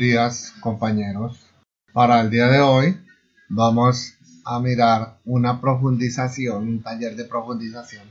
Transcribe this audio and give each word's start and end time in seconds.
días 0.00 0.54
compañeros. 0.60 1.38
Para 1.92 2.22
el 2.22 2.30
día 2.30 2.48
de 2.48 2.60
hoy 2.60 2.98
vamos 3.50 4.14
a 4.46 4.58
mirar 4.58 5.18
una 5.26 5.60
profundización, 5.60 6.66
un 6.66 6.82
taller 6.82 7.14
de 7.16 7.26
profundización 7.26 8.04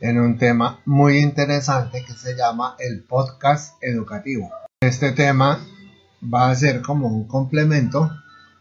en 0.00 0.18
un 0.18 0.38
tema 0.38 0.80
muy 0.84 1.18
interesante 1.18 2.04
que 2.04 2.14
se 2.14 2.34
llama 2.34 2.74
el 2.80 3.04
podcast 3.04 3.80
educativo. 3.80 4.50
Este 4.80 5.12
tema 5.12 5.64
va 6.22 6.50
a 6.50 6.54
ser 6.56 6.82
como 6.82 7.06
un 7.06 7.28
complemento 7.28 8.10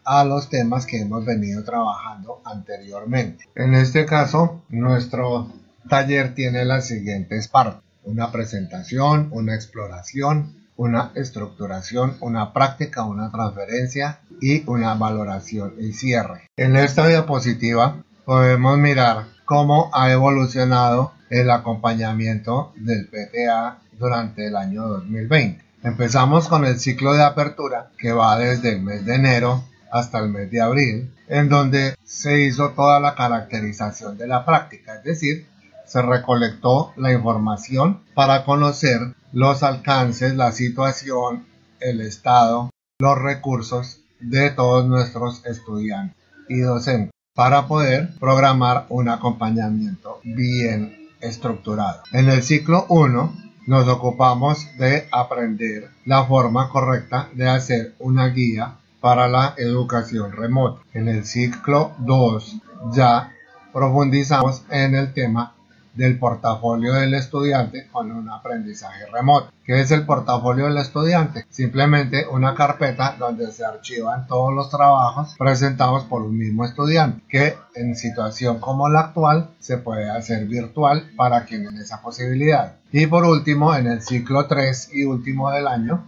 a 0.06 0.24
los 0.24 0.50
temas 0.50 0.86
que 0.86 1.02
hemos 1.02 1.26
venido 1.26 1.64
trabajando 1.64 2.40
anteriormente. 2.46 3.46
En 3.56 3.74
este 3.74 4.06
caso, 4.06 4.64
nuestro 4.70 5.52
taller 5.90 6.36
tiene 6.36 6.66
las 6.66 6.88
siguientes 6.88 7.48
partes. 7.48 7.82
Una 8.04 8.32
presentación, 8.32 9.30
una 9.32 9.56
exploración, 9.56 10.59
una 10.80 11.12
estructuración, 11.14 12.16
una 12.22 12.54
práctica, 12.54 13.04
una 13.04 13.30
transferencia 13.32 14.20
y 14.40 14.64
una 14.66 14.94
valoración 14.94 15.74
y 15.78 15.92
cierre. 15.92 16.48
En 16.56 16.78
esta 16.78 17.06
diapositiva 17.06 17.98
podemos 18.24 18.78
mirar 18.78 19.26
cómo 19.44 19.90
ha 19.94 20.10
evolucionado 20.10 21.12
el 21.30 21.52
acompañamiento 21.52 22.72
del 22.78 23.10
PTA 23.10 23.80
durante 24.00 24.48
el 24.48 24.56
año 24.56 24.88
2020. 24.88 25.62
Empezamos 25.84 26.48
con 26.48 26.64
el 26.64 26.80
ciclo 26.80 27.12
de 27.12 27.24
apertura 27.24 27.92
que 27.98 28.14
va 28.14 28.40
desde 28.40 28.72
el 28.72 28.82
mes 28.82 29.06
de 29.06 29.16
enero 29.16 29.66
hasta 29.92 30.20
el 30.20 30.30
mes 30.30 30.50
de 30.50 30.62
abril, 30.62 31.14
en 31.28 31.50
donde 31.50 31.98
se 32.06 32.40
hizo 32.40 32.70
toda 32.70 33.02
la 33.02 33.16
caracterización 33.16 34.18
de 34.18 34.28
la 34.28 34.46
práctica, 34.46 34.96
es 34.96 35.04
decir, 35.04 35.46
se 35.90 36.02
recolectó 36.04 36.94
la 36.98 37.12
información 37.12 38.02
para 38.14 38.46
conocer 38.46 39.16
los 39.34 39.64
alcances, 39.64 40.36
la 40.36 40.52
situación, 40.52 41.46
el 41.80 42.02
estado, 42.02 42.70
los 43.00 43.18
recursos 43.18 44.02
de 44.20 44.52
todos 44.52 44.86
nuestros 44.86 45.46
estudiantes 45.46 46.16
y 46.48 46.60
docentes 46.60 47.12
para 47.34 47.68
poder 47.68 48.14
programar 48.20 48.86
un 48.90 49.10
acompañamiento 49.10 50.20
bien 50.24 51.10
estructurado. 51.22 52.04
En 52.12 52.30
el 52.30 52.44
ciclo 52.44 52.86
1 52.90 53.34
nos 53.66 53.88
ocupamos 53.88 54.68
de 54.78 55.08
aprender 55.12 55.90
la 56.06 56.26
forma 56.26 56.70
correcta 56.70 57.30
de 57.34 57.48
hacer 57.48 57.96
una 58.00 58.28
guía 58.28 58.76
para 59.00 59.28
la 59.28 59.54
educación 59.58 60.34
remota. 60.34 60.82
En 60.94 61.08
el 61.08 61.26
ciclo 61.26 61.94
2 62.00 62.58
ya 62.92 63.32
profundizamos 63.72 64.64
en 64.70 64.96
el 64.96 65.14
tema 65.14 65.56
del 65.94 66.18
portafolio 66.18 66.94
del 66.94 67.14
estudiante 67.14 67.88
con 67.92 68.12
un 68.12 68.30
aprendizaje 68.30 69.06
remoto. 69.12 69.52
¿Qué 69.66 69.82
es 69.82 69.92
el 69.92 70.06
portafolio 70.06 70.66
del 70.66 70.78
estudiante? 70.78 71.46
Simplemente 71.50 72.26
una 72.28 72.56
carpeta 72.56 73.16
donde 73.20 73.52
se 73.52 73.66
archivan 73.66 74.28
todos 74.28 74.54
los 74.54 74.70
trabajos 74.70 75.36
presentados 75.38 76.04
por 76.06 76.22
un 76.22 76.38
mismo 76.38 76.66
estudiante, 76.66 77.22
que 77.28 77.56
en 77.76 77.96
situación 77.96 78.60
como 78.60 78.90
la 78.90 79.02
actual 79.02 79.50
se 79.60 79.78
puede 79.78 80.10
hacer 80.10 80.46
virtual 80.46 81.12
para 81.16 81.46
quienes 81.46 81.74
esa 81.76 82.02
posibilidad. 82.02 82.76
Y 82.92 83.06
por 83.08 83.26
último, 83.26 83.76
en 83.76 83.88
el 83.88 84.02
ciclo 84.02 84.48
3 84.48 84.90
y 84.94 85.04
último 85.04 85.52
del 85.52 85.68
año, 85.68 86.04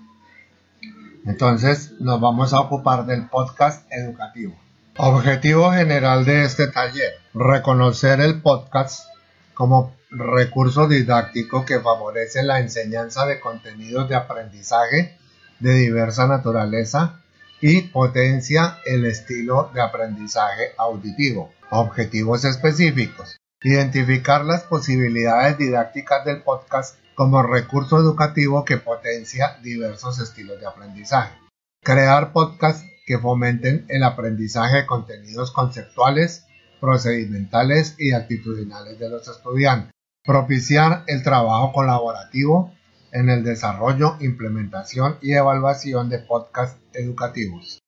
entonces 1.26 1.94
nos 2.00 2.20
vamos 2.20 2.54
a 2.54 2.60
ocupar 2.60 3.06
del 3.06 3.28
podcast 3.28 3.86
educativo. 3.92 4.56
Objetivo 4.98 5.72
general 5.72 6.26
de 6.26 6.44
este 6.44 6.68
taller, 6.68 7.14
reconocer 7.34 8.20
el 8.20 8.42
podcast 8.42 9.06
como 9.54 9.96
recurso 10.10 10.88
didáctico 10.88 11.66
que 11.66 11.80
favorece 11.80 12.44
la 12.44 12.60
enseñanza 12.60 13.26
de 13.26 13.40
contenidos 13.40 14.10
de 14.10 14.16
aprendizaje 14.16 15.18
de 15.60 15.74
diversa 15.76 16.28
naturaleza 16.28 17.22
y 17.62 17.84
potencia 17.84 18.80
el 18.86 19.06
estilo 19.06 19.70
de 19.74 19.82
aprendizaje 19.82 20.74
auditivo. 20.78 21.52
Objetivos 21.70 22.44
específicos. 22.44 23.38
Identificar 23.62 24.44
las 24.44 24.64
posibilidades 24.64 25.58
didácticas 25.60 26.26
del 26.26 26.42
podcast 26.42 26.98
como 27.14 27.44
recurso 27.44 28.00
educativo 28.00 28.66
que 28.66 28.78
potencia 28.78 29.58
diversos 29.62 30.20
estilos 30.20 30.60
de 30.60 30.66
aprendizaje. 30.66 31.38
Crear 31.84 32.34
podcasts 32.34 32.84
que 33.06 33.20
fomenten 33.20 33.86
el 33.90 34.04
aprendizaje 34.04 34.78
de 34.78 34.86
contenidos 34.88 35.52
conceptuales, 35.52 36.46
procedimentales 36.82 37.96
y 37.98 38.12
actitudinales 38.12 39.00
de 39.00 39.10
los 39.10 39.26
estudiantes. 39.28 39.92
Propiciar 40.26 41.04
el 41.08 41.24
trabajo 41.24 41.72
colaborativo 41.72 42.74
en 43.14 43.30
el 43.30 43.44
desarrollo, 43.44 44.18
implementación 44.20 45.18
y 45.22 45.34
evaluación 45.34 46.10
de 46.10 46.20
podcasts 46.20 46.82
educativos. 46.94 47.80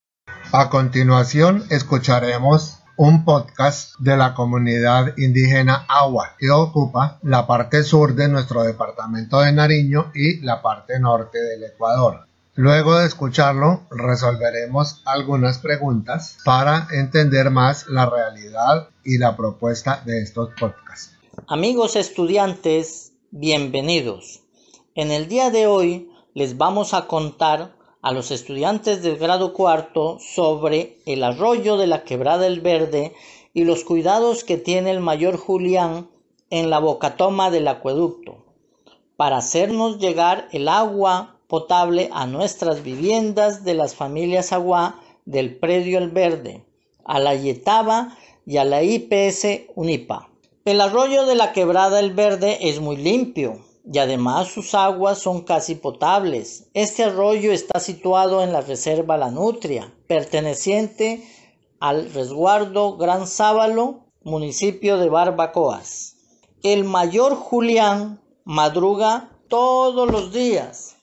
A 0.52 0.70
continuación 0.70 1.64
escucharemos 1.70 2.78
un 2.96 3.24
podcast 3.24 3.98
de 3.98 4.16
la 4.16 4.34
comunidad 4.34 5.18
indígena 5.18 5.84
Agua 5.88 6.36
que 6.38 6.50
ocupa 6.50 7.18
la 7.22 7.46
parte 7.46 7.82
sur 7.82 8.14
de 8.14 8.28
nuestro 8.28 8.62
departamento 8.62 9.40
de 9.40 9.52
Nariño 9.52 10.12
y 10.14 10.40
la 10.42 10.62
parte 10.62 11.00
norte 11.00 11.42
del 11.42 11.64
Ecuador. 11.64 12.28
Luego 12.56 12.98
de 12.98 13.06
escucharlo, 13.06 13.80
resolveremos 13.90 15.02
algunas 15.06 15.58
preguntas 15.58 16.38
para 16.44 16.86
entender 16.92 17.50
más 17.50 17.88
la 17.88 18.08
realidad 18.08 18.90
y 19.04 19.18
la 19.18 19.36
propuesta 19.36 20.04
de 20.06 20.22
estos 20.22 20.50
podcasts. 20.60 21.18
Amigos 21.48 21.96
estudiantes, 21.96 23.12
bienvenidos. 23.32 24.42
En 24.94 25.10
el 25.10 25.26
día 25.26 25.50
de 25.50 25.66
hoy 25.66 26.12
les 26.32 26.56
vamos 26.56 26.94
a 26.94 27.08
contar 27.08 27.74
a 28.02 28.12
los 28.12 28.30
estudiantes 28.30 29.02
del 29.02 29.16
grado 29.16 29.52
cuarto 29.52 30.18
sobre 30.20 30.98
el 31.06 31.24
arroyo 31.24 31.76
de 31.76 31.88
la 31.88 32.04
Quebrada 32.04 32.44
del 32.44 32.60
Verde 32.60 33.16
y 33.52 33.64
los 33.64 33.82
cuidados 33.82 34.44
que 34.44 34.58
tiene 34.58 34.92
el 34.92 35.00
mayor 35.00 35.38
Julián 35.38 36.08
en 36.50 36.70
la 36.70 36.78
bocatoma 36.78 37.50
del 37.50 37.66
acueducto 37.66 38.44
para 39.16 39.38
hacernos 39.38 39.98
llegar 39.98 40.46
el 40.52 40.68
agua 40.68 41.33
potable 41.54 42.10
a 42.12 42.26
nuestras 42.26 42.82
viviendas 42.82 43.62
de 43.62 43.74
las 43.74 43.94
familias 43.94 44.52
Agua 44.52 45.00
del 45.24 45.54
Predio 45.56 45.98
El 45.98 46.10
Verde, 46.10 46.64
a 47.04 47.20
la 47.20 47.36
Yetaba 47.36 48.18
y 48.44 48.56
a 48.56 48.64
la 48.64 48.82
IPS 48.82 49.70
Unipa. 49.76 50.28
El 50.64 50.80
arroyo 50.80 51.26
de 51.26 51.36
la 51.36 51.52
Quebrada 51.52 52.00
El 52.00 52.12
Verde 52.12 52.58
es 52.62 52.80
muy 52.80 52.96
limpio 52.96 53.60
y 53.84 53.98
además 53.98 54.48
sus 54.48 54.74
aguas 54.74 55.20
son 55.20 55.42
casi 55.42 55.76
potables. 55.76 56.66
Este 56.74 57.04
arroyo 57.04 57.52
está 57.52 57.78
situado 57.78 58.42
en 58.42 58.52
la 58.52 58.60
Reserva 58.60 59.16
La 59.16 59.30
Nutria, 59.30 59.94
perteneciente 60.08 61.22
al 61.78 62.12
resguardo 62.12 62.96
Gran 62.96 63.28
Sábalo, 63.28 64.00
municipio 64.24 64.98
de 64.98 65.08
Barbacoas. 65.08 66.16
El 66.64 66.82
mayor 66.82 67.36
Julián 67.36 68.20
madruga 68.44 69.30
todos 69.46 70.10
los 70.10 70.32
días 70.32 70.93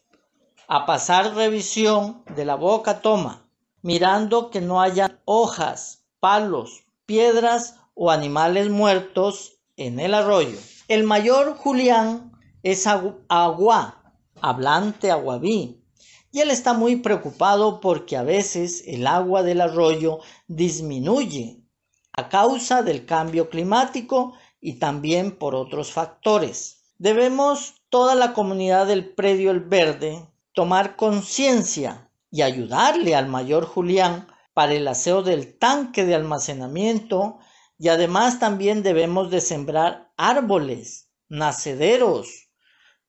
a 0.74 0.86
pasar 0.86 1.36
revisión 1.36 2.24
de 2.34 2.46
la 2.46 2.56
boca 2.56 3.02
toma, 3.02 3.46
mirando 3.82 4.50
que 4.50 4.62
no 4.62 4.80
haya 4.80 5.20
hojas, 5.26 6.06
palos, 6.22 6.86
piedras 7.06 7.76
o 7.94 8.10
animales 8.10 8.70
muertos 8.70 9.60
en 9.76 10.00
el 10.00 10.14
arroyo. 10.14 10.58
El 10.88 11.04
mayor 11.04 11.58
Julián 11.58 12.32
es 12.64 12.88
agua, 12.88 14.16
hablante 14.40 15.12
aguaví, 15.12 15.84
y 16.32 16.40
él 16.40 16.50
está 16.50 16.72
muy 16.72 16.96
preocupado 16.96 17.82
porque 17.82 18.16
a 18.16 18.24
veces 18.24 18.84
el 18.88 19.08
agua 19.08 19.44
del 19.44 19.60
arroyo 19.60 20.20
disminuye 20.48 21.66
a 22.14 22.30
causa 22.30 22.82
del 22.82 23.06
cambio 23.06 23.50
climático 23.50 24.36
y 24.62 24.80
también 24.80 25.38
por 25.38 25.54
otros 25.54 25.92
factores. 25.92 26.94
Debemos 26.98 27.74
toda 27.90 28.16
la 28.16 28.32
comunidad 28.32 28.88
del 28.88 29.14
predio 29.14 29.52
El 29.52 29.60
Verde 29.60 30.31
tomar 30.54 30.96
conciencia 30.96 32.10
y 32.30 32.42
ayudarle 32.42 33.16
al 33.16 33.28
mayor 33.28 33.66
Julián 33.66 34.28
para 34.54 34.74
el 34.74 34.88
aseo 34.88 35.24
del 35.24 35.58
tanque 35.58 36.06
de 36.06 36.16
almacenamiento 36.16 37.40
y 37.78 37.90
además 37.90 38.40
también 38.40 38.84
debemos 38.84 39.32
de 39.32 39.42
sembrar 39.42 40.12
árboles, 40.18 41.10
nacederos, 41.30 42.50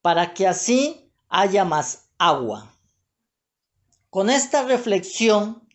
para 0.00 0.34
que 0.34 0.46
así 0.46 1.12
haya 1.28 1.64
más 1.64 2.08
agua. 2.18 2.74
Con 4.10 4.30
esta 4.30 4.62
reflexión 4.62 5.68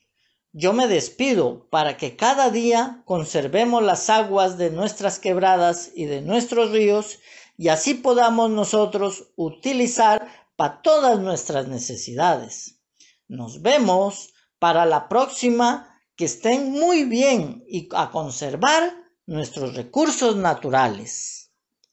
yo 0.53 0.73
me 0.73 0.87
despido 0.87 1.67
para 1.69 1.97
que 1.97 2.15
cada 2.15 2.49
día 2.49 3.03
conservemos 3.05 3.83
las 3.83 4.09
aguas 4.09 4.57
de 4.57 4.71
nuestras 4.71 5.19
quebradas 5.19 5.91
y 5.93 6.05
de 6.05 6.21
nuestros 6.21 6.71
ríos 6.71 7.19
y 7.57 7.67
así 7.67 7.93
podamos 7.93 8.49
nosotros 8.49 9.31
utilizar 9.35 10.27
para 10.57 10.81
todas 10.81 11.19
nuestras 11.19 11.69
necesidades. 11.69 12.81
Nos 13.29 13.61
vemos 13.61 14.33
para 14.59 14.85
la 14.85 15.07
próxima. 15.07 15.93
Que 16.17 16.25
estén 16.25 16.71
muy 16.71 17.03
bien 17.03 17.63
y 17.67 17.89
a 17.95 18.09
conservar 18.09 18.91
nuestros 19.27 19.75
recursos 19.75 20.35
naturales. 20.35 21.51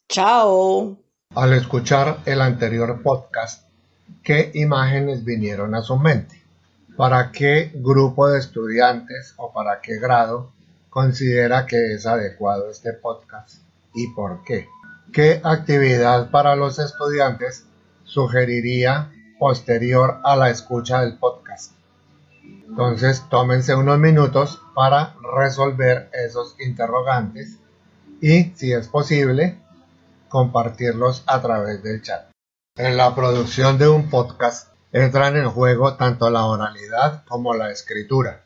Chao. 0.08 0.98
Al 1.34 1.52
escuchar 1.52 2.20
el 2.24 2.40
anterior 2.40 3.02
podcast, 3.02 3.68
¿qué 4.22 4.50
imágenes 4.54 5.24
vinieron 5.24 5.74
a 5.74 5.82
su 5.82 5.98
mente? 5.98 6.44
para 6.96 7.32
qué 7.32 7.72
grupo 7.74 8.28
de 8.28 8.38
estudiantes 8.38 9.34
o 9.36 9.52
para 9.52 9.80
qué 9.80 9.98
grado 9.98 10.52
considera 10.90 11.66
que 11.66 11.94
es 11.94 12.06
adecuado 12.06 12.70
este 12.70 12.92
podcast 12.92 13.56
y 13.94 14.08
por 14.14 14.44
qué. 14.44 14.68
¿Qué 15.12 15.40
actividad 15.42 16.30
para 16.30 16.56
los 16.56 16.78
estudiantes 16.78 17.66
sugeriría 18.14 19.10
posterior 19.40 20.20
a 20.22 20.36
la 20.36 20.48
escucha 20.48 21.00
del 21.00 21.18
podcast? 21.18 21.72
Entonces, 22.68 23.24
tómense 23.28 23.74
unos 23.74 23.98
minutos 23.98 24.62
para 24.72 25.16
resolver 25.36 26.10
esos 26.12 26.54
interrogantes 26.60 27.58
y, 28.20 28.52
si 28.54 28.72
es 28.72 28.86
posible, 28.86 29.58
compartirlos 30.28 31.24
a 31.26 31.42
través 31.42 31.82
del 31.82 32.02
chat. 32.02 32.26
En 32.76 32.96
la 32.96 33.16
producción 33.16 33.78
de 33.78 33.88
un 33.88 34.08
podcast 34.08 34.68
entran 34.92 35.36
en 35.36 35.50
juego 35.50 35.94
tanto 35.94 36.30
la 36.30 36.44
oralidad 36.44 37.24
como 37.26 37.54
la 37.54 37.72
escritura. 37.72 38.42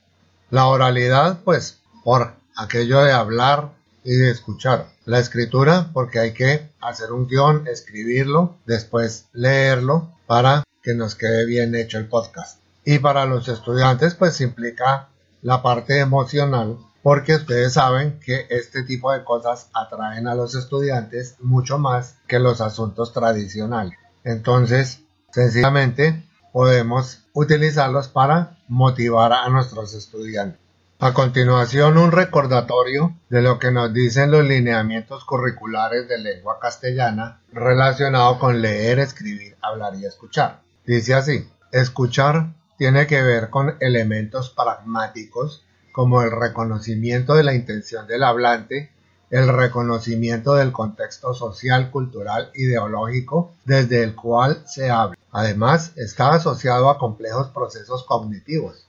La 0.49 0.67
oralidad, 0.67 1.41
pues, 1.45 1.83
por 2.05 2.33
aquello 2.57 3.03
de 3.03 3.13
hablar 3.13 3.73
y 4.09 4.17
de 4.17 4.31
escuchar. 4.31 4.87
La 5.05 5.19
escritura, 5.19 5.91
porque 5.93 6.19
hay 6.19 6.33
que 6.33 6.71
hacer 6.81 7.13
un 7.13 7.27
guion, 7.27 7.67
escribirlo, 7.67 8.57
después 8.65 9.27
leerlo 9.35 10.15
para 10.27 10.65
que 10.83 10.95
nos 10.95 11.15
quede 11.15 11.45
bien 11.45 11.75
hecho 11.75 11.99
el 11.99 12.09
podcast. 12.09 12.59
Y 12.87 13.01
para 13.01 13.27
los 13.27 13.49
estudiantes, 13.49 14.15
pues 14.15 14.41
implica 14.41 15.09
la 15.43 15.61
parte 15.61 15.99
emocional, 15.99 16.79
porque 17.03 17.35
ustedes 17.35 17.75
saben 17.75 18.19
que 18.21 18.47
este 18.49 18.83
tipo 18.83 19.13
de 19.13 19.25
cosas 19.25 19.69
atraen 19.75 20.27
a 20.27 20.35
los 20.35 20.55
estudiantes 20.55 21.37
mucho 21.41 21.79
más 21.79 22.17
que 22.27 22.39
los 22.39 22.63
asuntos 22.63 23.13
tradicionales. 23.13 23.99
Entonces, 24.25 25.03
sencillamente, 25.33 26.25
podemos 26.55 27.25
utilizarlos 27.35 28.09
para 28.09 28.57
motivar 28.69 29.35
a 29.35 29.51
nuestros 29.51 29.93
estudiantes. 29.93 30.68
A 31.01 31.15
continuación, 31.15 31.97
un 31.97 32.11
recordatorio 32.11 33.15
de 33.29 33.41
lo 33.41 33.61
que 33.61 33.71
nos 33.71 33.95
dicen 33.95 34.33
los 34.33 34.45
lineamientos 34.45 35.25
curriculares 35.25 36.09
de 36.09 36.19
lengua 36.19 36.59
castellana 36.59 37.41
relacionado 37.53 38.41
con 38.41 38.61
leer, 38.61 38.99
escribir, 38.99 39.57
hablar 39.63 39.95
y 39.95 40.07
escuchar. 40.07 40.61
Dice 40.85 41.15
así, 41.15 41.49
escuchar 41.71 42.53
tiene 42.79 43.07
que 43.07 43.23
ver 43.23 43.49
con 43.49 43.77
elementos 43.79 44.51
pragmáticos 44.51 45.65
como 45.93 46.23
el 46.23 46.33
reconocimiento 46.33 47.37
de 47.37 47.45
la 47.45 47.55
intención 47.55 48.09
del 48.09 48.25
hablante, 48.25 48.91
el 49.31 49.47
reconocimiento 49.47 50.55
del 50.55 50.73
contexto 50.73 51.33
social, 51.33 51.93
cultural, 51.93 52.51
ideológico 52.55 53.53
desde 53.65 54.03
el 54.03 54.17
cual 54.17 54.65
se 54.67 54.91
habla. 54.91 55.17
Además, 55.31 55.93
está 55.95 56.33
asociado 56.33 56.91
a 56.91 56.99
complejos 56.99 57.51
procesos 57.51 58.03
cognitivos, 58.03 58.85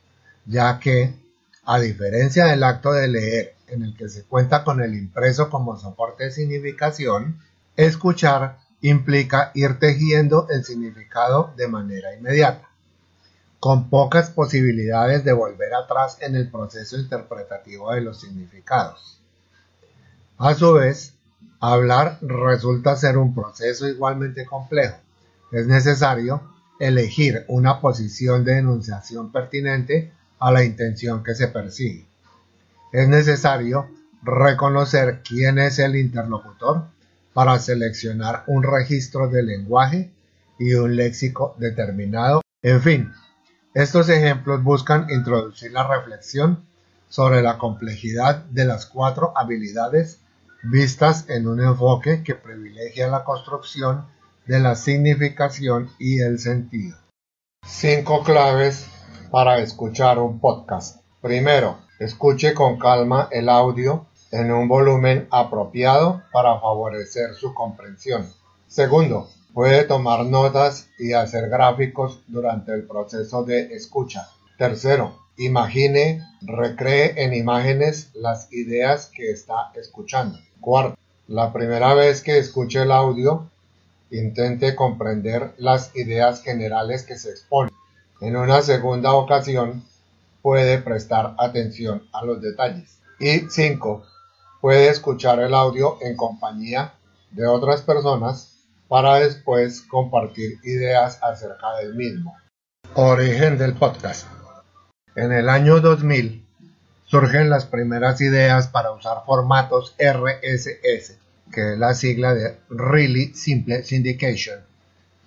ya 0.47 0.79
que, 0.79 1.13
a 1.65 1.79
diferencia 1.79 2.45
del 2.45 2.63
acto 2.63 2.91
de 2.91 3.07
leer, 3.07 3.55
en 3.67 3.83
el 3.83 3.95
que 3.95 4.09
se 4.09 4.23
cuenta 4.23 4.63
con 4.63 4.81
el 4.81 4.95
impreso 4.95 5.49
como 5.49 5.77
soporte 5.77 6.25
de 6.25 6.31
significación, 6.31 7.39
escuchar 7.75 8.57
implica 8.81 9.51
ir 9.53 9.77
tejiendo 9.79 10.47
el 10.49 10.63
significado 10.63 11.53
de 11.57 11.67
manera 11.67 12.15
inmediata, 12.15 12.69
con 13.59 13.89
pocas 13.89 14.29
posibilidades 14.29 15.23
de 15.23 15.33
volver 15.33 15.73
atrás 15.73 16.17
en 16.21 16.35
el 16.35 16.49
proceso 16.49 16.97
interpretativo 16.97 17.93
de 17.93 18.01
los 18.01 18.21
significados. 18.21 19.19
A 20.37 20.55
su 20.55 20.73
vez, 20.73 21.13
hablar 21.59 22.17
resulta 22.21 22.95
ser 22.95 23.17
un 23.17 23.35
proceso 23.35 23.87
igualmente 23.87 24.45
complejo. 24.45 24.97
Es 25.51 25.67
necesario 25.67 26.41
elegir 26.79 27.43
una 27.49 27.81
posición 27.81 28.45
de 28.45 28.59
enunciación 28.59 29.31
pertinente 29.31 30.13
a 30.39 30.51
la 30.51 30.63
intención 30.63 31.23
que 31.23 31.35
se 31.35 31.47
persigue. 31.47 32.07
Es 32.91 33.07
necesario 33.07 33.89
reconocer 34.23 35.21
quién 35.23 35.59
es 35.59 35.79
el 35.79 35.95
interlocutor 35.95 36.87
para 37.33 37.59
seleccionar 37.59 38.43
un 38.47 38.63
registro 38.63 39.29
de 39.29 39.43
lenguaje 39.43 40.11
y 40.57 40.73
un 40.73 40.95
léxico 40.95 41.55
determinado. 41.57 42.41
En 42.61 42.81
fin, 42.81 43.13
estos 43.73 44.09
ejemplos 44.09 44.63
buscan 44.63 45.09
introducir 45.09 45.71
la 45.71 45.87
reflexión 45.87 46.65
sobre 47.07 47.41
la 47.41 47.57
complejidad 47.57 48.43
de 48.45 48.65
las 48.65 48.85
cuatro 48.85 49.33
habilidades 49.35 50.19
vistas 50.63 51.25
en 51.29 51.47
un 51.47 51.61
enfoque 51.61 52.23
que 52.23 52.35
privilegia 52.35 53.07
la 53.07 53.23
construcción 53.23 54.05
de 54.45 54.59
la 54.59 54.75
significación 54.75 55.89
y 55.99 56.19
el 56.19 56.39
sentido. 56.39 56.97
Cinco 57.65 58.23
claves 58.23 58.87
para 59.31 59.59
escuchar 59.59 60.19
un 60.19 60.39
podcast. 60.39 61.01
Primero, 61.21 61.77
escuche 61.99 62.53
con 62.53 62.79
calma 62.79 63.27
el 63.31 63.49
audio 63.49 64.05
en 64.31 64.51
un 64.51 64.67
volumen 64.67 65.27
apropiado 65.31 66.23
para 66.31 66.59
favorecer 66.59 67.35
su 67.35 67.53
comprensión. 67.53 68.27
Segundo, 68.67 69.29
puede 69.53 69.83
tomar 69.83 70.25
notas 70.25 70.87
y 70.97 71.13
hacer 71.13 71.49
gráficos 71.49 72.21
durante 72.27 72.73
el 72.73 72.87
proceso 72.87 73.43
de 73.43 73.73
escucha. 73.73 74.29
Tercero, 74.57 75.13
imagine, 75.37 76.23
recree 76.41 77.23
en 77.23 77.33
imágenes 77.33 78.09
las 78.13 78.51
ideas 78.51 79.11
que 79.13 79.31
está 79.31 79.71
escuchando. 79.75 80.37
Cuarto, 80.59 80.97
la 81.27 81.53
primera 81.53 81.93
vez 81.93 82.21
que 82.23 82.37
escuche 82.37 82.81
el 82.81 82.91
audio, 82.91 83.47
intente 84.11 84.75
comprender 84.75 85.53
las 85.57 85.95
ideas 85.95 86.41
generales 86.41 87.03
que 87.03 87.17
se 87.17 87.29
exponen. 87.29 87.78
En 88.21 88.35
una 88.35 88.61
segunda 88.61 89.13
ocasión, 89.13 89.85
puede 90.41 90.79
prestar 90.79 91.35
atención 91.37 92.03
a 92.11 92.25
los 92.25 92.41
detalles. 92.41 92.99
Y 93.17 93.49
cinco, 93.49 94.03
puede 94.59 94.89
escuchar 94.89 95.39
el 95.39 95.53
audio 95.53 95.97
en 96.01 96.17
compañía 96.17 96.95
de 97.31 97.47
otras 97.47 97.81
personas 97.81 98.67
para 98.89 99.15
después 99.15 99.81
compartir 99.83 100.59
ideas 100.63 101.19
acerca 101.21 101.75
del 101.77 101.95
mismo. 101.95 102.35
Origen 102.95 103.57
del 103.57 103.73
podcast. 103.75 104.27
En 105.15 105.31
el 105.31 105.47
año 105.47 105.79
2000, 105.79 106.45
surgen 107.05 107.49
las 107.49 107.65
primeras 107.65 108.19
ideas 108.19 108.67
para 108.67 108.91
usar 108.91 109.23
formatos 109.25 109.95
RSS, 109.97 111.17
que 111.53 111.73
es 111.73 111.79
la 111.79 111.93
sigla 111.93 112.33
de 112.33 112.59
Really 112.69 113.33
Simple 113.33 113.83
Syndication, 113.83 114.59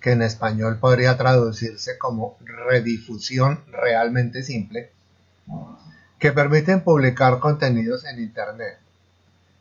que 0.03 0.11
en 0.11 0.21
español 0.21 0.79
podría 0.79 1.15
traducirse 1.17 1.97
como 1.97 2.37
redifusión 2.41 3.61
realmente 3.71 4.43
simple, 4.43 4.91
que 6.19 6.33
permiten 6.33 6.81
publicar 6.81 7.39
contenidos 7.39 8.03
en 8.03 8.19
Internet. 8.19 8.79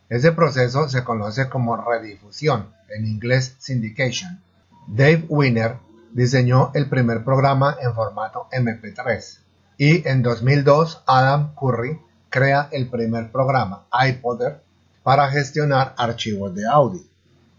Ese 0.09 0.33
proceso 0.33 0.89
se 0.89 1.05
conoce 1.05 1.49
como 1.49 1.77
redifusión, 1.77 2.67
en 2.89 3.07
inglés 3.07 3.55
syndication. 3.61 4.43
Dave 4.89 5.25
Winner 5.29 5.77
diseñó 6.11 6.73
el 6.75 6.89
primer 6.89 7.23
programa 7.23 7.77
en 7.81 7.95
formato 7.95 8.49
MP3 8.51 9.39
y 9.79 10.07
en 10.09 10.23
2002 10.23 11.05
Adam 11.07 11.55
Curry 11.55 12.01
crea 12.31 12.69
el 12.73 12.89
primer 12.89 13.31
programa 13.31 13.85
iPodder 13.93 14.61
para 15.05 15.31
gestionar 15.31 15.95
archivos 15.97 16.53
de 16.53 16.67
audio. 16.67 17.03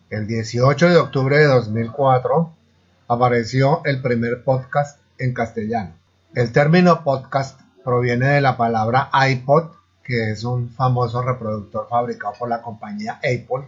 El 0.10 0.28
18 0.28 0.90
de 0.90 0.98
octubre 0.98 1.38
de 1.38 1.46
2004 1.46 2.54
apareció 3.14 3.82
el 3.86 4.02
primer 4.02 4.44
podcast 4.44 5.00
en 5.18 5.34
castellano. 5.34 5.94
El 6.36 6.52
término 6.52 7.04
podcast 7.04 7.60
proviene 7.84 8.28
de 8.28 8.42
la 8.42 8.58
palabra 8.58 9.10
iPod, 9.30 9.72
que 10.04 10.32
es 10.32 10.44
un 10.44 10.70
famoso 10.70 11.22
reproductor 11.22 11.88
fabricado 11.90 12.34
por 12.40 12.50
la 12.50 12.62
compañía 12.62 13.14
Apple, 13.18 13.68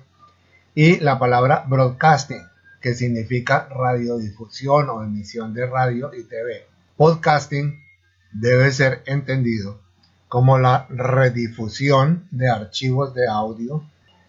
y 0.74 1.00
la 1.00 1.20
palabra 1.20 1.64
broadcasting, 1.68 2.42
que 2.82 2.94
significa 2.94 3.68
radiodifusión 3.70 4.90
o 4.90 5.04
emisión 5.04 5.54
de 5.54 5.66
radio 5.66 6.12
y 6.14 6.24
TV. 6.24 6.66
Podcasting 6.98 7.84
debe 8.32 8.72
ser 8.72 9.02
entendido 9.06 9.80
como 10.28 10.60
la 10.60 10.86
redifusión 10.90 12.28
de 12.32 12.50
archivos 12.50 13.14
de 13.14 13.28
audio 13.28 13.84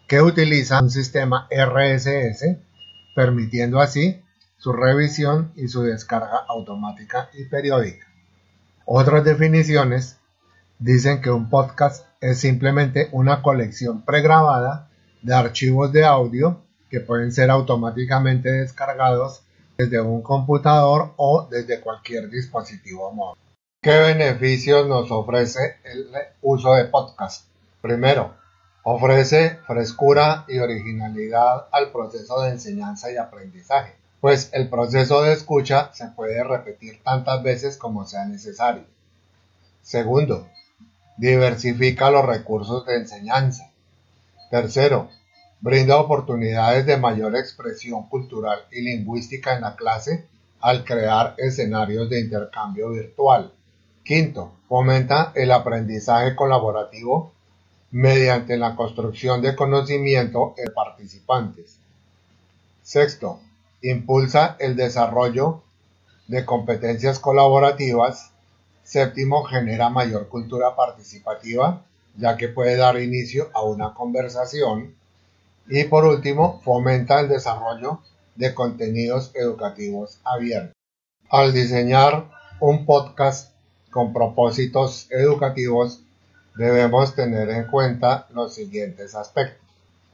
que 0.09 0.23
utiliza 0.23 0.81
un 0.81 0.91
sistema 0.91 1.49
RSS, 1.51 2.57
permitiendo 3.15 3.81
así 3.81 4.23
su 4.57 4.73
revisión 4.73 5.53
y 5.57 5.69
su 5.69 5.83
descarga 5.83 6.45
automática 6.49 7.31
y 7.35 7.45
periódica. 7.45 8.07
Otras 8.85 9.25
definiciones 9.25 10.19
dicen 10.79 11.21
que 11.21 11.31
un 11.31 11.49
podcast 11.49 12.07
es 12.21 12.41
simplemente 12.41 13.09
una 13.13 13.43
colección 13.43 14.03
pregrabada 14.03 14.89
de 15.23 15.35
archivos 15.35 15.93
de 15.93 16.05
audio 16.05 16.63
que 16.91 17.01
pueden 17.01 17.33
ser 17.33 17.51
automáticamente 17.51 18.51
descargados 18.51 19.43
desde 19.77 20.01
un 20.01 20.23
computador 20.23 21.13
o 21.17 21.47
desde 21.51 21.81
cualquier 21.81 22.31
dispositivo 22.31 23.13
móvil. 23.13 23.41
¿Qué 23.83 23.99
beneficios 23.99 24.87
nos 24.89 25.11
ofrece 25.11 25.77
el 25.85 26.09
uso 26.43 26.75
de 26.75 26.87
podcast? 26.87 27.47
Primero, 27.83 28.35
ofrece 28.83 29.59
frescura 29.67 30.45
y 30.49 30.59
originalidad 30.59 31.67
al 31.73 31.93
proceso 31.93 32.41
de 32.43 32.51
enseñanza 32.51 33.13
y 33.13 33.17
aprendizaje, 33.17 33.95
pues 34.27 34.51
el 34.53 34.69
proceso 34.69 35.23
de 35.23 35.35
escucha 35.35 35.93
se 35.95 36.09
puede 36.09 36.43
repetir 36.43 37.01
tantas 37.05 37.45
veces 37.45 37.77
como 37.77 38.05
sea 38.07 38.25
necesario. 38.25 38.83
Segundo, 39.83 40.49
diversifica 41.17 42.11
los 42.11 42.27
recursos 42.27 42.85
de 42.87 42.97
enseñanza. 42.97 43.71
Tercero, 44.51 45.11
brinda 45.61 45.99
oportunidades 45.99 46.87
de 46.87 46.97
mayor 46.97 47.37
expresión 47.37 48.09
cultural 48.09 48.65
y 48.73 48.83
lingüística 48.83 49.55
en 49.55 49.61
la 49.61 49.77
clase 49.77 50.27
al 50.61 50.83
crear 50.83 51.37
escenarios 51.39 52.11
de 52.11 52.19
intercambio 52.19 52.91
virtual. 52.91 53.53
Quinto, 54.03 54.55
fomenta 54.69 55.31
el 55.37 55.53
aprendizaje 55.53 56.35
colaborativo 56.35 57.33
mediante 57.93 58.57
la 58.57 58.75
construcción 58.75 59.41
de 59.41 59.55
conocimiento 59.55 60.57
en 60.59 60.75
participantes. 60.75 61.79
Sexto, 62.83 63.39
impulsa 63.91 64.57
el 64.59 64.77
desarrollo 64.77 65.63
de 66.29 66.45
competencias 66.45 67.19
colaborativas. 67.19 68.33
Séptimo, 68.83 69.45
genera 69.45 69.91
mayor 69.91 70.29
cultura 70.29 70.77
participativa, 70.77 71.83
ya 72.17 72.37
que 72.37 72.49
puede 72.49 72.77
dar 72.77 73.01
inicio 73.01 73.51
a 73.53 73.63
una 73.63 73.95
conversación. 73.95 74.95
Y 75.69 75.85
por 75.85 76.05
último, 76.05 76.61
fomenta 76.65 77.21
el 77.21 77.29
desarrollo 77.29 78.01
de 78.37 78.55
contenidos 78.55 79.33
educativos 79.35 80.21
abiertos. 80.25 80.75
Al 81.31 81.53
diseñar 81.53 82.31
un 82.61 82.87
podcast 82.87 83.53
con 83.91 84.13
propósitos 84.13 85.09
educativos, 85.11 86.03
debemos 86.55 87.15
tener 87.15 87.51
en 87.51 87.67
cuenta 87.67 88.27
los 88.33 88.55
siguientes 88.55 89.15
aspectos. 89.15 89.66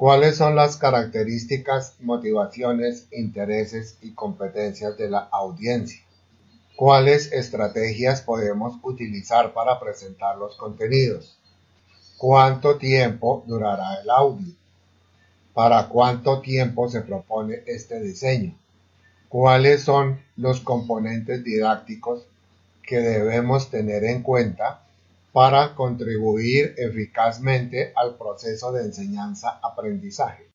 ¿Cuáles 0.03 0.37
son 0.37 0.57
las 0.57 0.79
características, 0.79 1.95
motivaciones, 2.01 3.07
intereses 3.13 3.99
y 4.03 4.15
competencias 4.15 4.99
de 4.99 5.09
la 5.09 5.29
audiencia? 5.31 6.03
¿Cuáles 6.75 7.33
estrategias 7.33 8.21
podemos 8.21 8.81
utilizar 8.83 9.53
para 9.53 9.79
presentar 9.79 10.39
los 10.39 10.57
contenidos? 10.57 11.39
¿Cuánto 12.19 12.79
tiempo 12.79 13.45
durará 13.47 14.01
el 14.03 14.11
audio? 14.11 14.53
¿Para 15.55 15.89
cuánto 15.89 16.41
tiempo 16.41 16.89
se 16.89 17.03
propone 17.03 17.63
este 17.67 18.03
diseño? 18.03 18.59
¿Cuáles 19.29 19.83
son 19.83 20.21
los 20.35 20.59
componentes 20.63 21.45
didácticos 21.45 22.27
que 22.83 22.99
debemos 22.99 23.71
tener 23.71 24.03
en 24.03 24.25
cuenta 24.25 24.83
para 25.33 25.75
contribuir 25.75 26.75
eficazmente 26.77 27.93
al 27.97 28.17
proceso 28.17 28.73
de 28.73 28.85
enseñanza-aprendizaje? 28.85 30.51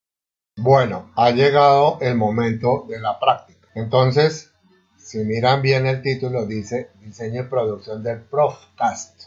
Bueno, 0.57 1.11
ha 1.15 1.31
llegado 1.31 1.97
el 2.01 2.15
momento 2.15 2.85
de 2.87 2.99
la 2.99 3.19
práctica. 3.19 3.67
Entonces, 3.75 4.51
si 4.97 5.19
miran 5.19 5.61
bien 5.61 5.85
el 5.85 6.01
título, 6.01 6.45
dice 6.45 6.89
diseño 7.01 7.41
y 7.41 7.45
producción 7.45 8.03
del 8.03 8.21
Profcast. 8.21 9.25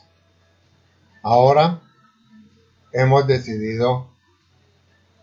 Ahora 1.23 1.81
hemos 2.93 3.27
decidido 3.27 4.09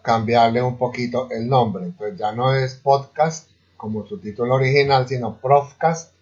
cambiarle 0.01 0.61
un 0.61 0.77
poquito 0.77 1.29
el 1.31 1.47
nombre. 1.47 1.85
Entonces 1.85 2.17
ya 2.17 2.31
no 2.31 2.53
es 2.53 2.75
podcast 2.75 3.49
como 3.75 4.07
su 4.07 4.19
título 4.19 4.55
original, 4.55 5.07
sino 5.07 5.37
Profcast 5.37 6.13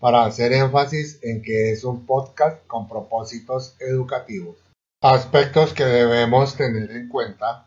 para 0.00 0.24
hacer 0.24 0.52
énfasis 0.52 1.18
en 1.22 1.42
que 1.42 1.72
es 1.72 1.84
un 1.84 2.06
podcast 2.06 2.64
con 2.66 2.88
propósitos 2.88 3.74
educativos. 3.80 4.56
Aspectos 5.00 5.72
que 5.74 5.84
debemos 5.84 6.56
tener 6.56 6.90
en 6.90 7.08
cuenta 7.08 7.66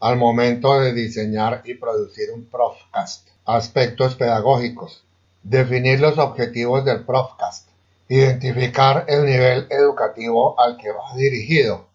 al 0.00 0.16
momento 0.16 0.80
de 0.80 0.92
diseñar 0.92 1.62
y 1.64 1.74
producir 1.74 2.30
un 2.32 2.44
Profcast. 2.44 3.28
Aspectos 3.46 4.16
pedagógicos. 4.16 5.02
Definir 5.42 6.00
los 6.00 6.18
objetivos 6.18 6.84
del 6.84 7.04
Profcast. 7.04 7.68
Identificar 8.08 9.06
el 9.08 9.24
nivel 9.24 9.66
educativo 9.70 10.60
al 10.60 10.76
que 10.76 10.90
va 10.90 11.16
dirigido. 11.16 11.86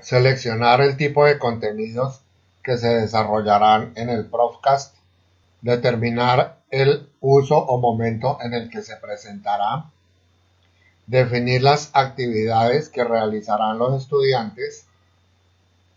Seleccionar 0.00 0.80
el 0.80 0.96
tipo 0.96 1.24
de 1.24 1.38
contenidos 1.38 2.20
que 2.62 2.76
se 2.76 2.88
desarrollarán 2.88 3.92
en 3.96 4.10
el 4.10 4.26
Profcast, 4.26 4.94
determinar 5.60 6.58
el 6.70 7.08
uso 7.20 7.56
o 7.56 7.80
momento 7.80 8.38
en 8.42 8.54
el 8.54 8.70
que 8.70 8.82
se 8.82 8.96
presentará, 8.96 9.86
definir 11.06 11.62
las 11.62 11.90
actividades 11.94 12.88
que 12.88 13.02
realizarán 13.02 13.78
los 13.78 14.02
estudiantes 14.02 14.86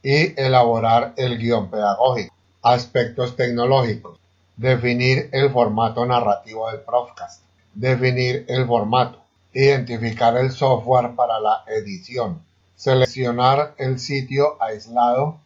y 0.04 0.40
elaborar 0.40 1.14
el 1.18 1.38
guion 1.38 1.70
pedagógico. 1.70 2.34
Aspectos 2.64 3.36
tecnológicos. 3.36 4.18
Definir 4.56 5.30
el 5.32 5.52
formato 5.52 6.06
narrativo 6.06 6.70
del 6.72 6.82
Profcast. 6.82 7.44
Definir 7.74 8.46
el 8.48 8.66
formato. 8.66 9.20
Identificar 9.54 10.38
el 10.38 10.52
software 10.52 11.16
para 11.16 11.40
la 11.40 11.64
edición. 11.68 12.42
Seleccionar 12.76 13.76
el 13.78 14.00
sitio 14.00 14.62
aislado 14.62 15.40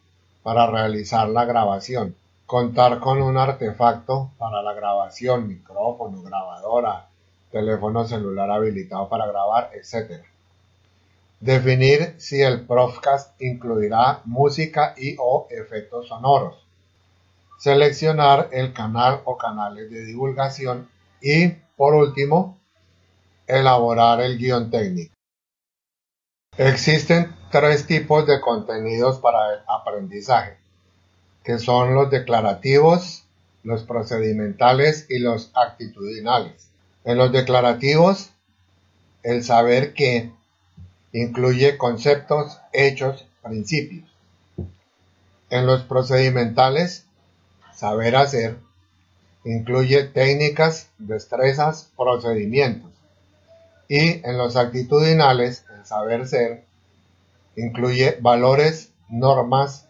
para 0.43 0.67
realizar 0.67 1.27
la 1.27 1.45
grabación. 1.45 2.15
Contar 2.45 2.99
con 2.99 3.21
un 3.21 3.37
artefacto 3.37 4.31
para 4.37 4.61
la 4.61 4.73
grabación, 4.73 5.47
micrófono, 5.47 6.21
grabadora, 6.21 7.07
teléfono 7.51 8.05
celular 8.05 8.51
habilitado 8.51 9.09
para 9.09 9.25
grabar, 9.25 9.71
etc. 9.73 10.23
Definir 11.39 12.15
si 12.19 12.41
el 12.41 12.65
Profcast 12.67 13.41
incluirá 13.41 14.21
música 14.25 14.93
y 14.95 15.15
o 15.19 15.47
efectos 15.49 16.07
sonoros. 16.07 16.55
Seleccionar 17.57 18.49
el 18.51 18.73
canal 18.73 19.21
o 19.25 19.37
canales 19.37 19.89
de 19.89 20.05
divulgación 20.05 20.87
y, 21.21 21.47
por 21.75 21.95
último, 21.95 22.59
elaborar 23.47 24.21
el 24.21 24.37
guion 24.37 24.69
técnico. 24.69 25.15
Existen 26.57 27.35
tres 27.51 27.87
tipos 27.87 28.25
de 28.27 28.39
contenidos 28.39 29.19
para 29.19 29.53
el 29.53 29.59
aprendizaje, 29.67 30.57
que 31.45 31.59
son 31.59 31.93
los 31.93 32.09
declarativos, 32.09 33.23
los 33.63 33.83
procedimentales 33.83 35.05
y 35.09 35.19
los 35.19 35.51
actitudinales. 35.53 36.69
En 37.03 37.17
los 37.17 37.31
declarativos, 37.31 38.31
el 39.21 39.43
saber 39.43 39.93
que 39.93 40.31
incluye 41.13 41.77
conceptos, 41.77 42.59
hechos, 42.73 43.25
principios. 43.43 44.09
En 45.51 45.67
los 45.67 45.83
procedimentales, 45.83 47.05
saber 47.73 48.15
hacer 48.15 48.57
incluye 49.43 50.03
técnicas, 50.05 50.89
destrezas, 50.97 51.91
procedimientos. 51.95 52.89
Y 53.87 54.25
en 54.27 54.37
los 54.39 54.55
actitudinales, 54.55 55.63
el 55.77 55.85
saber 55.85 56.27
ser 56.27 56.63
incluye 57.55 58.17
valores, 58.19 58.89
normas 59.07 59.84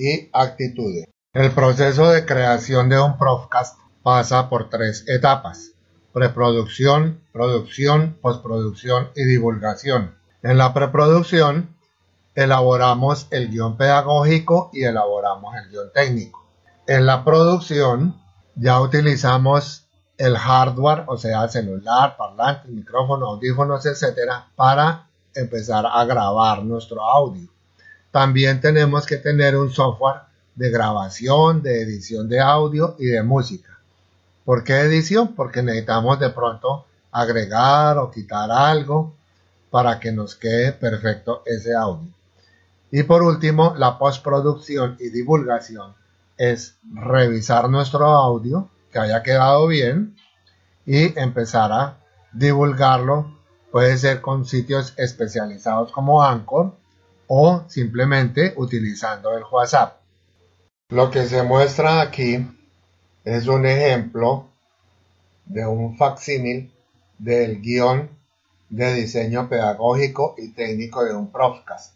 y 0.00 0.30
actitudes. 0.32 1.08
El 1.34 1.52
proceso 1.52 2.10
de 2.10 2.24
creación 2.24 2.88
de 2.88 2.98
un 2.98 3.18
Profcast 3.18 3.78
pasa 4.02 4.48
por 4.48 4.70
tres 4.70 5.04
etapas. 5.06 5.72
Preproducción, 6.12 7.20
producción, 7.32 8.16
postproducción 8.20 9.10
y 9.14 9.24
divulgación. 9.24 10.16
En 10.42 10.56
la 10.56 10.72
preproducción 10.72 11.76
elaboramos 12.34 13.28
el 13.30 13.50
guion 13.50 13.76
pedagógico 13.76 14.70
y 14.72 14.84
elaboramos 14.84 15.54
el 15.56 15.70
guion 15.70 15.92
técnico. 15.92 16.48
En 16.86 17.04
la 17.04 17.22
producción 17.24 18.16
ya 18.56 18.80
utilizamos 18.80 19.86
el 20.16 20.36
hardware, 20.36 21.04
o 21.06 21.16
sea, 21.16 21.46
celular, 21.48 22.16
parlantes, 22.16 22.70
micrófonos, 22.70 23.28
audífonos, 23.28 23.84
etcétera, 23.86 24.48
para 24.56 25.08
empezar 25.34 25.84
a 25.86 26.04
grabar 26.04 26.62
nuestro 26.64 27.02
audio. 27.02 27.48
También 28.10 28.60
tenemos 28.60 29.06
que 29.06 29.16
tener 29.16 29.56
un 29.56 29.70
software 29.70 30.22
de 30.54 30.70
grabación, 30.70 31.62
de 31.62 31.82
edición 31.82 32.28
de 32.28 32.40
audio 32.40 32.96
y 32.98 33.06
de 33.06 33.22
música. 33.22 33.78
¿Por 34.44 34.64
qué 34.64 34.80
edición? 34.80 35.34
Porque 35.34 35.62
necesitamos 35.62 36.18
de 36.18 36.30
pronto 36.30 36.86
agregar 37.12 37.98
o 37.98 38.10
quitar 38.10 38.50
algo 38.50 39.14
para 39.70 40.00
que 40.00 40.12
nos 40.12 40.34
quede 40.34 40.72
perfecto 40.72 41.42
ese 41.46 41.74
audio. 41.74 42.08
Y 42.90 43.04
por 43.04 43.22
último, 43.22 43.74
la 43.76 43.98
postproducción 43.98 44.96
y 44.98 45.10
divulgación 45.10 45.94
es 46.36 46.74
revisar 46.92 47.68
nuestro 47.68 48.06
audio, 48.06 48.68
que 48.92 48.98
haya 48.98 49.22
quedado 49.22 49.68
bien, 49.68 50.16
y 50.84 51.16
empezar 51.18 51.70
a 51.70 51.98
divulgarlo 52.32 53.40
Puede 53.70 53.96
ser 53.98 54.20
con 54.20 54.44
sitios 54.46 54.94
especializados 54.96 55.92
como 55.92 56.24
Anchor 56.24 56.74
o 57.32 57.62
simplemente 57.68 58.54
utilizando 58.56 59.36
el 59.38 59.44
WhatsApp. 59.48 60.00
Lo 60.88 61.12
que 61.12 61.26
se 61.26 61.44
muestra 61.44 62.00
aquí 62.00 62.44
es 63.24 63.46
un 63.46 63.66
ejemplo 63.66 64.48
de 65.44 65.64
un 65.64 65.96
facsímil 65.96 66.72
del 67.18 67.60
guion 67.60 68.10
de 68.68 68.94
diseño 68.94 69.48
pedagógico 69.48 70.34
y 70.38 70.48
técnico 70.48 71.04
de 71.04 71.14
un 71.14 71.30
Profcast. 71.30 71.94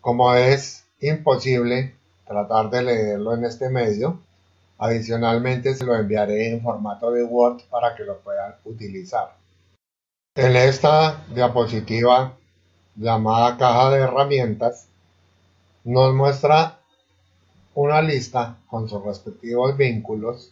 Como 0.00 0.32
es 0.34 0.84
imposible 1.00 1.96
tratar 2.28 2.70
de 2.70 2.82
leerlo 2.82 3.34
en 3.34 3.44
este 3.44 3.70
medio, 3.70 4.20
adicionalmente 4.78 5.74
se 5.74 5.84
lo 5.84 5.96
enviaré 5.96 6.50
en 6.50 6.62
formato 6.62 7.10
de 7.10 7.24
Word 7.24 7.62
para 7.70 7.96
que 7.96 8.04
lo 8.04 8.20
puedan 8.20 8.54
utilizar. 8.66 9.34
En 10.36 10.54
esta 10.54 11.24
diapositiva 11.34 12.36
llamada 12.96 13.56
caja 13.56 13.90
de 13.90 14.00
herramientas 14.00 14.88
nos 15.84 16.14
muestra 16.14 16.78
una 17.74 18.00
lista 18.00 18.56
con 18.68 18.88
sus 18.88 19.04
respectivos 19.04 19.76
vínculos 19.76 20.50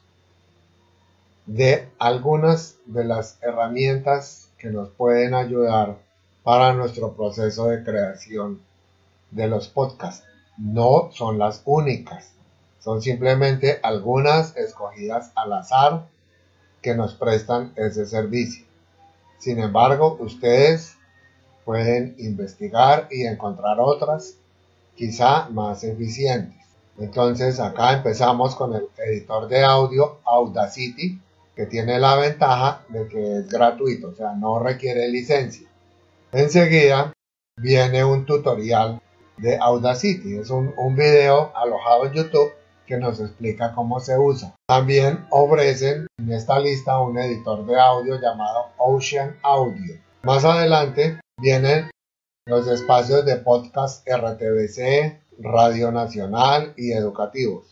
de 1.46 1.88
algunas 1.98 2.76
de 2.86 3.04
las 3.04 3.38
herramientas 3.42 4.48
que 4.58 4.68
nos 4.68 4.90
pueden 4.90 5.34
ayudar 5.34 5.98
para 6.42 6.74
nuestro 6.74 7.14
proceso 7.14 7.68
de 7.68 7.82
creación 7.82 8.60
de 9.30 9.48
los 9.48 9.68
podcasts. 9.68 10.26
No 10.58 11.10
son 11.12 11.38
las 11.38 11.62
únicas, 11.64 12.32
son 12.80 13.00
simplemente 13.02 13.80
algunas 13.82 14.56
escogidas 14.56 15.32
al 15.34 15.54
azar 15.54 16.06
que 16.82 16.94
nos 16.94 17.14
prestan 17.14 17.72
ese 17.76 18.06
servicio. 18.06 18.66
Sin 19.38 19.58
embargo, 19.58 20.16
ustedes 20.20 20.96
pueden 21.64 22.14
investigar 22.18 23.08
y 23.10 23.24
encontrar 23.24 23.78
otras, 23.80 24.36
quizá 24.94 25.48
más 25.50 25.82
eficientes. 25.84 26.64
Entonces 26.98 27.58
acá 27.58 27.94
empezamos 27.94 28.54
con 28.54 28.74
el 28.74 28.86
editor 28.98 29.48
de 29.48 29.64
audio 29.64 30.20
Audacity, 30.24 31.20
que 31.56 31.66
tiene 31.66 31.98
la 31.98 32.16
ventaja 32.16 32.84
de 32.88 33.08
que 33.08 33.38
es 33.38 33.48
gratuito, 33.48 34.08
o 34.08 34.14
sea, 34.14 34.34
no 34.34 34.58
requiere 34.58 35.08
licencia. 35.08 35.68
Enseguida 36.32 37.12
viene 37.56 38.04
un 38.04 38.26
tutorial 38.26 39.00
de 39.36 39.56
Audacity, 39.56 40.36
es 40.36 40.50
un, 40.50 40.72
un 40.76 40.94
video 40.94 41.52
alojado 41.56 42.06
en 42.06 42.12
YouTube 42.12 42.52
que 42.86 42.98
nos 42.98 43.20
explica 43.20 43.72
cómo 43.74 43.98
se 43.98 44.18
usa. 44.18 44.54
También 44.68 45.26
ofrecen 45.30 46.06
en 46.18 46.32
esta 46.32 46.58
lista 46.58 47.00
un 47.00 47.18
editor 47.18 47.64
de 47.66 47.80
audio 47.80 48.20
llamado 48.20 48.66
Ocean 48.78 49.36
Audio. 49.42 49.96
Más 50.22 50.44
adelante 50.44 51.18
vienen 51.44 51.90
los 52.46 52.66
espacios 52.68 53.24
de 53.26 53.36
podcast 53.36 54.08
RTBC, 54.08 55.20
Radio 55.40 55.90
Nacional 55.92 56.72
y 56.76 56.92
educativos. 56.92 57.66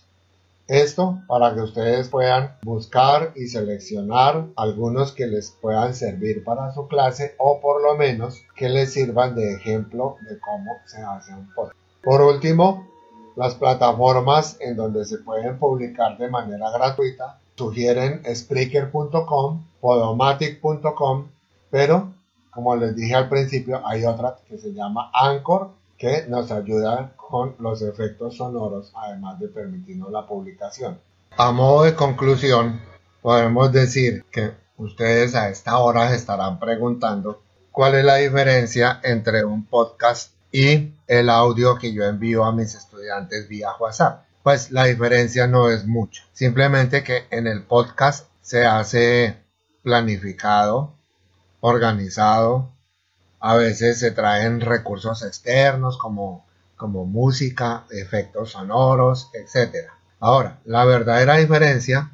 Esto 0.69 1.21
para 1.27 1.55
que 1.55 1.61
ustedes 1.61 2.09
puedan 2.09 2.57
buscar 2.65 3.33
y 3.35 3.47
seleccionar 3.47 4.47
algunos 4.57 5.13
que 5.13 5.27
les 5.27 5.53
puedan 5.53 5.95
servir 5.95 6.45
para 6.45 6.73
su 6.75 6.87
clase 6.87 7.35
o 7.39 7.61
por 7.61 7.83
lo 7.83 7.97
menos 7.97 8.43
que 8.57 8.69
les 8.69 8.93
sirvan 8.93 9.35
de 9.35 9.55
ejemplo 9.55 10.17
de 10.29 10.39
cómo 10.39 10.73
se 10.87 11.01
hace 11.01 11.33
un 11.33 11.53
podcast. 11.55 11.79
Por 12.03 12.21
último, 12.21 12.89
las 13.37 13.55
plataformas 13.55 14.59
en 14.61 14.77
donde 14.77 15.05
se 15.05 15.19
pueden 15.19 15.59
publicar 15.59 16.19
de 16.19 16.29
manera 16.29 16.71
gratuita 16.71 17.39
sugieren 17.57 18.23
Spreaker.com, 18.35 19.65
Podomatic.com, 19.81 21.29
pero 21.71 22.13
como 22.53 22.77
les 22.77 22.95
dije 22.95 23.15
al 23.15 23.31
principio, 23.31 23.81
hay 23.87 24.05
otra 24.05 24.37
que 24.47 24.59
se 24.59 24.73
llama 24.75 25.11
Anchor 25.15 25.71
que 25.97 26.27
nos 26.29 26.51
ayuda 26.51 27.13
con 27.17 27.57
los 27.59 27.81
efectos 27.81 28.37
sonoros, 28.37 28.93
además 28.95 29.41
de 29.41 29.49
permitirnos 29.49 30.11
la 30.11 30.27
publicación. 30.27 30.99
A 31.39 31.51
modo 31.51 31.85
de 31.85 31.95
conclusión, 31.95 32.79
podemos 33.23 33.73
decir 33.73 34.25
que 34.31 34.53
ustedes 34.77 35.35
a 35.35 35.49
esta 35.49 35.79
hora 35.79 36.11
se 36.11 36.17
estarán 36.17 36.59
preguntando 36.59 37.41
cuál 37.71 37.95
es 37.95 38.05
la 38.05 38.17
diferencia 38.17 39.01
entre 39.03 39.45
un 39.45 39.65
podcast 39.65 40.35
y 40.53 40.93
el 41.07 41.31
audio 41.31 41.79
que 41.79 41.95
yo 41.95 42.05
envío 42.05 42.45
a 42.45 42.53
mis 42.53 42.75
estudiantes 42.75 43.49
vía 43.49 43.71
WhatsApp. 43.81 44.25
Pues 44.43 44.73
la 44.73 44.85
diferencia 44.85 45.47
no 45.47 45.71
es 45.71 45.87
mucho. 45.87 46.25
Simplemente 46.35 47.03
que 47.03 47.25
en 47.31 47.47
el 47.47 47.63
podcast 47.63 48.29
se 48.43 48.67
hace 48.67 49.37
planificado, 49.83 50.95
organizado, 51.63 52.71
a 53.41 53.55
veces 53.55 53.99
se 53.99 54.11
traen 54.11 54.61
recursos 54.61 55.23
externos 55.23 55.97
como, 55.97 56.45
como 56.77 57.07
música, 57.07 57.85
efectos 57.91 58.51
sonoros, 58.51 59.31
etc. 59.33 59.89
Ahora, 60.21 60.59
la 60.65 60.85
verdadera 60.85 61.37
diferencia 61.37 62.11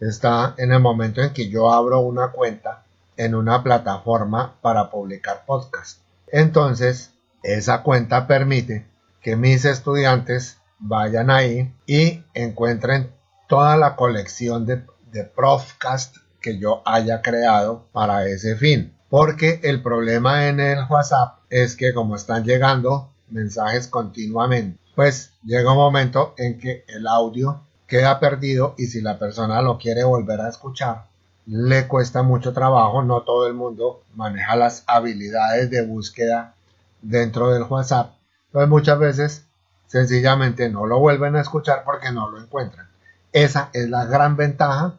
está 0.00 0.54
en 0.56 0.72
el 0.72 0.80
momento 0.80 1.22
en 1.22 1.32
que 1.32 1.48
yo 1.48 1.72
abro 1.72 2.00
una 2.00 2.28
cuenta 2.28 2.84
en 3.16 3.34
una 3.34 3.62
plataforma 3.62 4.54
para 4.62 4.90
publicar 4.90 5.44
podcast. 5.44 6.00
Entonces, 6.26 7.10
esa 7.42 7.82
cuenta 7.82 8.26
permite 8.26 8.86
que 9.20 9.36
mis 9.36 9.64
estudiantes 9.64 10.58
vayan 10.78 11.30
ahí 11.30 11.74
y 11.86 12.22
encuentren 12.32 13.12
toda 13.48 13.76
la 13.76 13.96
colección 13.96 14.64
de, 14.64 14.82
de 15.10 15.24
Profcast 15.24 16.16
que 16.40 16.58
yo 16.58 16.82
haya 16.84 17.22
creado 17.22 17.86
para 17.92 18.26
ese 18.26 18.56
fin. 18.56 18.92
Porque 19.08 19.60
el 19.62 19.82
problema 19.82 20.48
en 20.48 20.60
el 20.60 20.78
WhatsApp 20.88 21.38
es 21.50 21.76
que 21.76 21.94
como 21.94 22.16
están 22.16 22.44
llegando 22.44 23.10
mensajes 23.30 23.88
continuamente, 23.88 24.78
pues 24.94 25.32
llega 25.44 25.72
un 25.72 25.78
momento 25.78 26.34
en 26.36 26.58
que 26.58 26.84
el 26.88 27.06
audio 27.06 27.60
queda 27.86 28.20
perdido 28.20 28.74
y 28.76 28.86
si 28.86 29.00
la 29.00 29.18
persona 29.18 29.62
lo 29.62 29.78
quiere 29.78 30.04
volver 30.04 30.40
a 30.40 30.48
escuchar, 30.48 31.04
le 31.46 31.86
cuesta 31.88 32.22
mucho 32.22 32.52
trabajo. 32.52 33.02
No 33.02 33.22
todo 33.22 33.46
el 33.46 33.54
mundo 33.54 34.02
maneja 34.14 34.56
las 34.56 34.84
habilidades 34.86 35.70
de 35.70 35.86
búsqueda 35.86 36.54
dentro 37.00 37.50
del 37.50 37.62
WhatsApp. 37.62 38.12
Entonces 38.46 38.68
muchas 38.68 38.98
veces 38.98 39.44
sencillamente 39.86 40.68
no 40.68 40.86
lo 40.86 40.98
vuelven 40.98 41.36
a 41.36 41.40
escuchar 41.40 41.82
porque 41.84 42.12
no 42.12 42.30
lo 42.30 42.38
encuentran. 42.38 42.88
Esa 43.32 43.70
es 43.72 43.88
la 43.88 44.04
gran 44.04 44.36
ventaja 44.36 44.94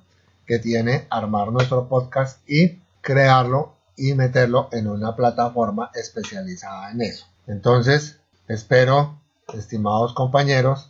que 0.50 0.58
tiene 0.58 1.06
armar 1.12 1.52
nuestro 1.52 1.88
podcast 1.88 2.40
y 2.50 2.80
crearlo 3.02 3.76
y 3.96 4.16
meterlo 4.16 4.68
en 4.72 4.88
una 4.88 5.16
plataforma 5.16 5.92
especializada 5.94 6.90
en 6.90 7.04
eso. 7.04 7.28
Entonces, 7.46 8.18
espero, 8.48 9.20
estimados 9.54 10.16
compañeros, 10.16 10.90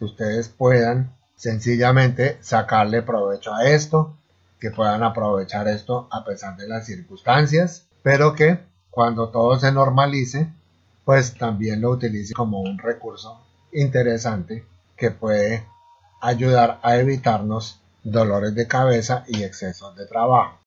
que 0.00 0.06
ustedes 0.06 0.48
puedan 0.48 1.12
sencillamente 1.36 2.38
sacarle 2.40 3.02
provecho 3.02 3.54
a 3.54 3.66
esto, 3.66 4.16
que 4.58 4.72
puedan 4.72 5.04
aprovechar 5.04 5.68
esto 5.68 6.08
a 6.10 6.24
pesar 6.24 6.56
de 6.56 6.66
las 6.66 6.84
circunstancias, 6.84 7.84
pero 8.02 8.34
que 8.34 8.58
cuando 8.90 9.28
todo 9.28 9.60
se 9.60 9.70
normalice, 9.70 10.48
pues 11.04 11.38
también 11.38 11.82
lo 11.82 11.90
utilice 11.90 12.34
como 12.34 12.60
un 12.60 12.78
recurso 12.78 13.40
interesante 13.72 14.66
que 14.96 15.12
puede 15.12 15.64
ayudar 16.20 16.80
a 16.82 16.96
evitarnos 16.96 17.78
dolores 18.04 18.54
de 18.54 18.66
cabeza 18.66 19.24
y 19.28 19.42
excesos 19.42 19.94
de 19.96 20.06
trabajo. 20.06 20.58